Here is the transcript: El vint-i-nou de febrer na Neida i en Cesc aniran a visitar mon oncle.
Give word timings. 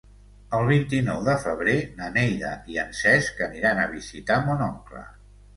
El 0.59 0.63
vint-i-nou 0.69 1.19
de 1.27 1.35
febrer 1.43 1.75
na 2.01 2.09
Neida 2.15 2.53
i 2.77 2.81
en 2.85 2.97
Cesc 3.03 3.45
aniran 3.49 3.83
a 3.85 3.89
visitar 3.93 4.43
mon 4.49 4.69
oncle. 4.73 5.07